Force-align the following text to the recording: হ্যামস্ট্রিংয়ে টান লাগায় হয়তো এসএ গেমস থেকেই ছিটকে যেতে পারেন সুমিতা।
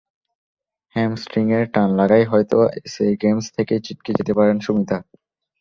হ্যামস্ট্রিংয়ে 0.95 1.59
টান 1.73 1.89
লাগায় 1.99 2.25
হয়তো 2.25 2.57
এসএ 2.79 3.07
গেমস 3.21 3.45
থেকেই 3.57 3.81
ছিটকে 3.85 4.11
যেতে 4.17 4.33
পারেন 4.33 4.57
সুমিতা। 4.59 4.97